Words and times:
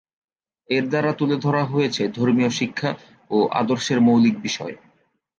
এর 0.69 0.83
দ্বারা 0.87 1.11
তুলে 1.13 1.35
ধরা 1.37 1.63
হয়েছে 1.65 2.03
ধর্মীয় 2.17 2.51
শিক্ষা 2.59 2.91
ও 3.31 3.37
আদর্শের 3.53 3.99
মৌলিক 4.01 4.35
বিষয়। 4.41 4.75